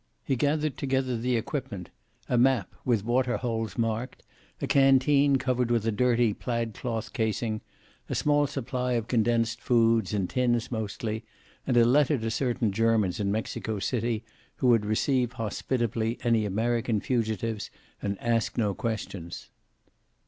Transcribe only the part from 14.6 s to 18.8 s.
would receive hospitably any American fugitives and ask no